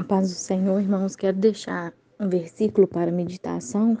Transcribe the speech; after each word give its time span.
A 0.00 0.02
paz 0.02 0.30
do 0.30 0.34
Senhor, 0.34 0.80
irmãos, 0.80 1.14
quero 1.14 1.36
deixar 1.36 1.92
um 2.18 2.26
versículo 2.26 2.88
para 2.88 3.12
meditação. 3.12 3.98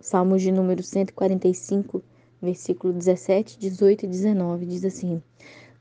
Salmos 0.00 0.40
de 0.40 0.50
número 0.50 0.82
145, 0.82 2.02
versículo 2.40 2.94
17, 2.94 3.58
18 3.58 4.06
e 4.06 4.08
19. 4.08 4.64
Diz 4.64 4.82
assim: 4.82 5.22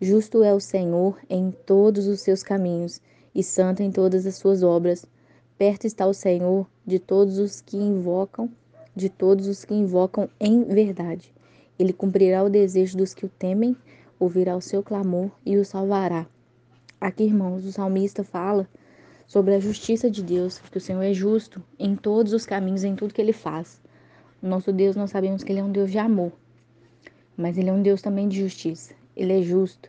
Justo 0.01 0.43
é 0.43 0.53
o 0.53 0.59
Senhor 0.59 1.17
em 1.29 1.51
todos 1.51 2.05
os 2.07 2.19
seus 2.19 2.43
caminhos 2.43 2.99
e 3.33 3.41
santo 3.41 3.81
em 3.81 3.89
todas 3.89 4.25
as 4.25 4.35
suas 4.35 4.61
obras. 4.61 5.05
Perto 5.57 5.87
está 5.87 6.05
o 6.05 6.13
Senhor 6.13 6.67
de 6.85 6.99
todos 6.99 7.37
os 7.37 7.61
que 7.61 7.77
invocam, 7.77 8.51
de 8.93 9.07
todos 9.07 9.47
os 9.47 9.63
que 9.63 9.73
invocam 9.73 10.27
em 10.37 10.65
verdade. 10.65 11.33
Ele 11.79 11.93
cumprirá 11.93 12.43
o 12.43 12.49
desejo 12.49 12.97
dos 12.97 13.13
que 13.13 13.25
o 13.25 13.29
temem, 13.29 13.77
ouvirá 14.19 14.53
o 14.53 14.61
seu 14.61 14.83
clamor 14.83 15.31
e 15.45 15.55
o 15.55 15.63
salvará. 15.63 16.27
Aqui, 16.99 17.23
irmãos, 17.23 17.63
o 17.63 17.71
salmista 17.71 18.21
fala 18.21 18.67
sobre 19.31 19.55
a 19.55 19.61
justiça 19.61 20.11
de 20.11 20.21
Deus, 20.21 20.59
que 20.59 20.77
o 20.77 20.81
Senhor 20.81 21.01
é 21.03 21.13
justo 21.13 21.63
em 21.79 21.95
todos 21.95 22.33
os 22.33 22.45
caminhos, 22.45 22.83
em 22.83 22.97
tudo 22.97 23.13
que 23.13 23.21
ele 23.21 23.31
faz. 23.31 23.79
O 24.43 24.45
nosso 24.45 24.73
Deus, 24.73 24.93
nós 24.97 25.09
sabemos 25.09 25.41
que 25.41 25.53
ele 25.53 25.61
é 25.61 25.63
um 25.63 25.71
Deus 25.71 25.89
de 25.89 25.97
amor, 25.97 26.33
mas 27.37 27.57
ele 27.57 27.69
é 27.69 27.71
um 27.71 27.81
Deus 27.81 28.01
também 28.01 28.27
de 28.27 28.41
justiça. 28.41 28.93
Ele 29.15 29.39
é 29.39 29.41
justo. 29.41 29.87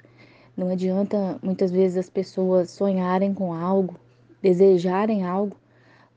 Não 0.56 0.69
adianta 0.69 1.41
muitas 1.42 1.73
vezes 1.73 1.98
as 1.98 2.09
pessoas 2.09 2.70
sonharem 2.70 3.34
com 3.34 3.52
algo, 3.52 3.97
desejarem 4.41 5.24
algo, 5.24 5.56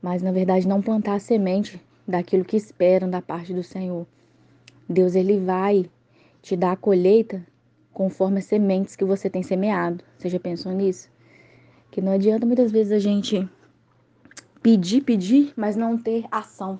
mas 0.00 0.22
na 0.22 0.30
verdade 0.30 0.68
não 0.68 0.80
plantar 0.80 1.14
a 1.14 1.18
semente 1.18 1.82
daquilo 2.06 2.44
que 2.44 2.56
esperam 2.56 3.10
da 3.10 3.20
parte 3.20 3.52
do 3.52 3.64
Senhor. 3.64 4.06
Deus 4.88 5.16
ele 5.16 5.40
vai 5.40 5.90
te 6.40 6.54
dar 6.54 6.70
a 6.70 6.76
colheita 6.76 7.44
conforme 7.92 8.38
as 8.38 8.44
sementes 8.44 8.94
que 8.94 9.04
você 9.04 9.28
tem 9.28 9.42
semeado. 9.42 10.04
Você 10.16 10.28
já 10.28 10.38
pensou 10.38 10.70
nisso? 10.70 11.15
Que 11.96 12.02
não 12.02 12.12
adianta 12.12 12.44
muitas 12.44 12.70
vezes 12.70 12.92
a 12.92 12.98
gente 12.98 13.48
pedir, 14.62 15.00
pedir, 15.00 15.54
mas 15.56 15.76
não 15.76 15.96
ter 15.96 16.26
ação 16.30 16.78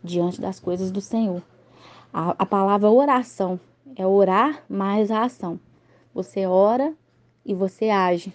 diante 0.00 0.40
das 0.40 0.60
coisas 0.60 0.92
do 0.92 1.00
Senhor. 1.00 1.42
A, 2.12 2.30
a 2.38 2.46
palavra 2.46 2.88
oração 2.88 3.58
é 3.96 4.06
orar 4.06 4.62
mais 4.68 5.10
a 5.10 5.24
ação. 5.24 5.58
Você 6.14 6.46
ora 6.46 6.94
e 7.44 7.52
você 7.52 7.90
age. 7.90 8.32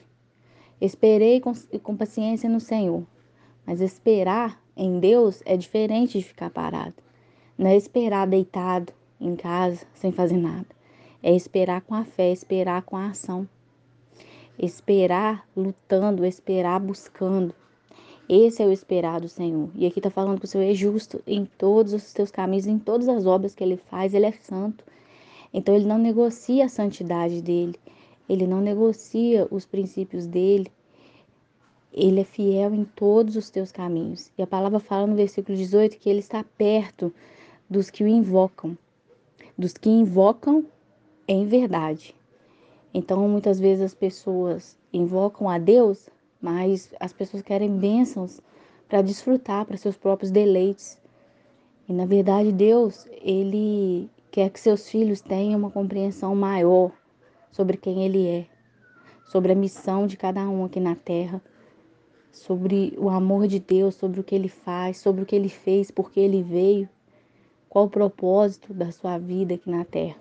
Esperei 0.82 1.40
com, 1.40 1.54
com 1.82 1.96
paciência 1.96 2.50
no 2.50 2.60
Senhor, 2.60 3.06
mas 3.66 3.80
esperar 3.80 4.62
em 4.76 5.00
Deus 5.00 5.42
é 5.46 5.56
diferente 5.56 6.18
de 6.18 6.26
ficar 6.26 6.50
parado. 6.50 6.96
Não 7.58 7.70
é 7.70 7.78
esperar 7.78 8.28
deitado 8.28 8.92
em 9.22 9.38
casa 9.38 9.86
sem 9.94 10.12
fazer 10.12 10.36
nada. 10.36 10.68
É 11.24 11.34
esperar 11.34 11.80
com 11.80 11.96
a 11.96 12.04
fé, 12.04 12.30
esperar 12.30 12.82
com 12.82 12.98
a 12.98 13.12
ação 13.12 13.48
esperar 14.62 15.48
lutando, 15.58 16.24
esperar 16.24 16.80
buscando. 16.80 17.54
Esse 18.30 18.62
é 18.62 18.66
o 18.66 18.72
esperar 18.72 19.20
do 19.20 19.28
Senhor. 19.28 19.70
E 19.76 19.88
aqui 19.88 19.98
está 20.00 20.12
falando 20.12 20.40
que 20.40 20.46
o 20.46 20.48
Senhor 20.48 20.64
é 20.64 20.74
justo 20.74 21.22
em 21.26 21.46
todos 21.46 21.94
os 21.94 22.04
seus 22.04 22.30
caminhos, 22.30 22.68
em 22.68 22.78
todas 22.78 23.10
as 23.10 23.26
obras 23.26 23.56
que 23.56 23.64
ele 23.64 23.76
faz, 23.76 24.14
ele 24.14 24.28
é 24.28 24.32
santo. 24.32 24.86
Então 25.52 25.76
ele 25.76 25.86
não 25.86 25.98
negocia 25.98 26.66
a 26.66 26.70
santidade 26.70 27.42
dele, 27.42 27.76
ele 28.30 28.46
não 28.46 28.62
negocia 28.62 29.48
os 29.50 29.66
princípios 29.66 30.28
dele. 30.28 30.72
Ele 31.92 32.22
é 32.22 32.24
fiel 32.24 32.74
em 32.74 32.86
todos 32.86 33.36
os 33.36 33.50
teus 33.50 33.70
caminhos. 33.70 34.32
E 34.38 34.42
a 34.42 34.48
palavra 34.48 34.80
fala 34.80 35.08
no 35.08 35.16
versículo 35.16 35.58
18 35.58 35.98
que 35.98 36.10
ele 36.10 36.20
está 36.20 36.42
perto 36.58 37.14
dos 37.70 37.90
que 37.90 38.02
o 38.04 38.08
invocam, 38.08 38.78
dos 39.58 39.74
que 39.74 39.90
invocam 39.90 40.66
em 41.28 41.46
verdade. 41.48 42.16
Então, 42.94 43.28
muitas 43.28 43.60
vezes 43.60 43.86
as 43.86 43.94
pessoas 43.94 44.78
invocam 44.92 45.50
a 45.50 45.58
Deus, 45.58 46.10
mas 46.42 46.94
as 47.00 47.14
pessoas 47.14 47.42
querem 47.42 47.78
bênçãos 47.78 48.42
para 48.90 49.02
desfrutar, 49.02 49.66
para 49.66 49.78
seus 49.78 49.96
próprios 49.96 50.32
deleites. 50.32 51.00
E 51.88 51.94
na 51.94 52.06
verdade, 52.06 52.52
Deus, 52.52 53.08
ele 53.22 54.10
quer 54.30 54.50
que 54.50 54.60
seus 54.60 54.90
filhos 54.90 55.22
tenham 55.22 55.60
uma 55.60 55.72
compreensão 55.72 56.36
maior 56.36 56.92
sobre 57.52 57.78
quem 57.78 58.04
ele 58.04 58.28
é, 58.28 58.46
sobre 59.26 59.52
a 59.52 59.56
missão 59.56 60.08
de 60.08 60.18
cada 60.18 60.42
um 60.50 60.66
aqui 60.66 60.80
na 60.80 60.96
terra, 60.96 61.42
sobre 62.32 62.94
o 62.98 63.10
amor 63.10 63.48
de 63.48 63.60
Deus, 63.60 63.96
sobre 63.96 64.20
o 64.20 64.24
que 64.24 64.36
ele 64.36 64.48
faz, 64.48 64.98
sobre 64.98 65.22
o 65.22 65.26
que 65.26 65.36
ele 65.36 65.50
fez, 65.50 65.92
por 65.92 66.12
que 66.12 66.20
ele 66.20 66.42
veio, 66.42 66.88
qual 67.70 67.86
o 67.86 67.90
propósito 67.90 68.74
da 68.74 68.92
sua 68.92 69.18
vida 69.18 69.56
aqui 69.56 69.70
na 69.70 69.86
terra. 69.86 70.18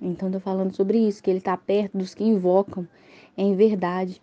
Então, 0.00 0.28
estou 0.28 0.40
falando 0.40 0.74
sobre 0.74 0.98
isso, 0.98 1.22
que 1.22 1.30
ele 1.30 1.38
está 1.38 1.56
perto 1.56 1.98
dos 1.98 2.14
que 2.14 2.24
invocam 2.24 2.86
em 3.36 3.54
verdade. 3.56 4.22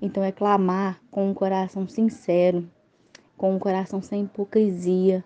Então, 0.00 0.22
é 0.22 0.32
clamar 0.32 1.00
com 1.10 1.30
um 1.30 1.34
coração 1.34 1.86
sincero, 1.86 2.68
com 3.36 3.54
um 3.54 3.58
coração 3.58 4.02
sem 4.02 4.24
hipocrisia, 4.24 5.24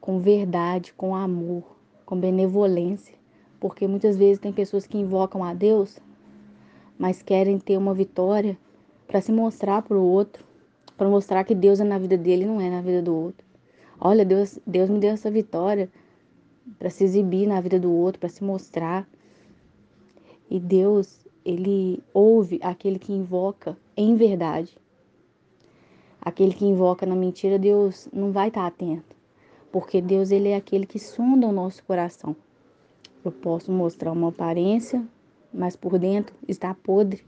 com 0.00 0.20
verdade, 0.20 0.92
com 0.92 1.14
amor, 1.14 1.76
com 2.04 2.18
benevolência. 2.18 3.14
Porque 3.58 3.86
muitas 3.86 4.16
vezes 4.16 4.38
tem 4.38 4.52
pessoas 4.52 4.86
que 4.86 4.98
invocam 4.98 5.42
a 5.42 5.54
Deus, 5.54 5.98
mas 6.98 7.22
querem 7.22 7.58
ter 7.58 7.76
uma 7.76 7.94
vitória 7.94 8.58
para 9.06 9.20
se 9.20 9.32
mostrar 9.32 9.82
para 9.82 9.96
o 9.96 10.02
outro, 10.02 10.44
para 10.96 11.08
mostrar 11.08 11.44
que 11.44 11.54
Deus 11.54 11.80
é 11.80 11.84
na 11.84 11.98
vida 11.98 12.16
dele 12.16 12.42
e 12.42 12.46
não 12.46 12.60
é 12.60 12.68
na 12.68 12.82
vida 12.82 13.00
do 13.00 13.14
outro. 13.14 13.46
Olha, 14.00 14.24
Deus, 14.24 14.58
Deus 14.66 14.90
me 14.90 14.98
deu 14.98 15.10
essa 15.10 15.30
vitória 15.30 15.90
para 16.78 16.90
se 16.90 17.04
exibir 17.04 17.46
na 17.46 17.60
vida 17.60 17.78
do 17.78 17.92
outro, 17.92 18.20
para 18.20 18.28
se 18.28 18.44
mostrar. 18.44 19.08
E 20.50 20.60
Deus, 20.60 21.26
ele 21.44 22.02
ouve 22.14 22.60
aquele 22.62 22.98
que 22.98 23.12
invoca 23.12 23.76
em 23.96 24.14
verdade. 24.14 24.76
Aquele 26.20 26.54
que 26.54 26.64
invoca 26.64 27.04
na 27.04 27.16
mentira, 27.16 27.58
Deus 27.58 28.08
não 28.12 28.32
vai 28.32 28.48
estar 28.48 28.66
atento, 28.66 29.16
porque 29.72 30.00
Deus 30.00 30.30
ele 30.30 30.48
é 30.48 30.56
aquele 30.56 30.86
que 30.86 30.98
sonda 30.98 31.46
o 31.46 31.52
nosso 31.52 31.82
coração. 31.84 32.36
Eu 33.24 33.32
posso 33.32 33.72
mostrar 33.72 34.12
uma 34.12 34.28
aparência, 34.28 35.04
mas 35.52 35.74
por 35.74 35.98
dentro 35.98 36.34
está 36.46 36.74
podre. 36.74 37.24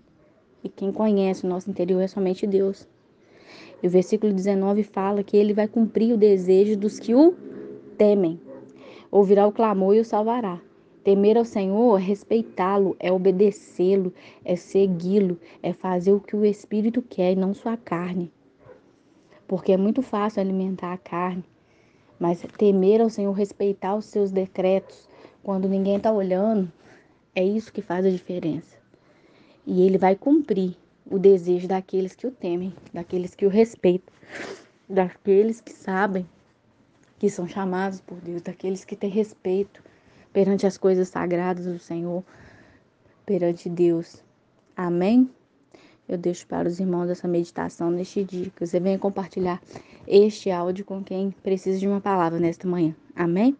E 0.63 0.69
quem 0.69 0.93
conhece 0.93 1.45
o 1.45 1.49
nosso 1.49 1.71
interior 1.71 2.01
é 2.01 2.07
somente 2.07 2.47
Deus. 2.47 2.87
E 3.83 3.87
o 3.87 3.91
versículo 3.91 4.33
19 4.33 4.83
fala 4.83 5.23
que 5.23 5.37
ele 5.37 5.55
vai 5.55 5.67
cumprir 5.67 6.13
o 6.13 6.19
desejo 6.19 6.77
dos 6.77 6.99
que 6.99 7.15
o 7.15 7.35
temem 7.97 8.39
ouvirá 9.11 9.47
o 9.47 9.53
clamor 9.53 9.95
e 9.95 10.01
o 10.01 10.05
salvará. 10.05 10.61
Temer 11.03 11.39
ao 11.39 11.45
Senhor 11.45 11.99
é 11.99 12.03
respeitá-lo, 12.03 12.95
é 13.01 13.11
obedecê-lo, 13.11 14.13
é 14.45 14.55
segui-lo, 14.55 15.39
é 15.63 15.73
fazer 15.73 16.13
o 16.13 16.21
que 16.21 16.37
o 16.37 16.45
Espírito 16.45 17.01
quer 17.01 17.33
e 17.33 17.37
não 17.37 17.55
sua 17.55 17.77
carne. 17.77 18.31
Porque 19.49 19.73
é 19.73 19.77
muito 19.77 20.03
fácil 20.03 20.41
alimentar 20.41 20.93
a 20.93 20.99
carne, 20.99 21.45
mas 22.19 22.45
temer 22.59 23.01
ao 23.01 23.09
Senhor, 23.09 23.33
respeitar 23.33 23.97
os 23.97 24.05
seus 24.05 24.31
decretos, 24.31 25.09
quando 25.43 25.69
ninguém 25.69 25.97
está 25.97 26.13
olhando, 26.13 26.71
é 27.35 27.43
isso 27.43 27.73
que 27.73 27.81
faz 27.81 28.05
a 28.05 28.11
diferença. 28.11 28.77
E 29.67 29.83
ele 29.83 29.97
vai 29.97 30.15
cumprir 30.15 30.77
o 31.11 31.19
desejo 31.19 31.67
daqueles 31.67 32.15
que 32.15 32.27
o 32.27 32.31
temem, 32.31 32.75
daqueles 32.93 33.35
que 33.35 33.47
o 33.47 33.49
respeitam, 33.49 34.13
daqueles 34.87 35.61
que 35.63 35.73
sabem 35.73 36.27
que 37.21 37.29
são 37.29 37.47
chamados 37.47 38.01
por 38.01 38.19
Deus, 38.19 38.41
daqueles 38.41 38.83
que 38.83 38.97
têm 38.97 39.11
respeito 39.11 39.85
perante 40.33 40.67
as 40.67 40.79
coisas 40.79 41.07
sagradas 41.11 41.67
do 41.67 41.79
Senhor, 41.79 42.25
perante 43.27 43.69
Deus. 43.69 44.25
Amém? 44.75 45.31
Eu 46.09 46.17
deixo 46.17 46.47
para 46.47 46.67
os 46.67 46.81
irmãos 46.81 47.11
essa 47.11 47.29
meditação 47.29 47.91
neste 47.91 48.25
dia, 48.25 48.51
que 48.51 48.67
você 48.67 48.81
venha 48.81 48.99
compartilhar 48.99 49.61
este 50.09 50.51
áudio 50.51 50.83
com 50.83 51.05
quem 51.05 51.31
precisa 51.31 51.79
de 51.79 51.87
uma 51.87 52.01
palavra 52.01 52.41
nesta 52.41 52.67
manhã. 52.67 52.97
Amém? 53.15 53.55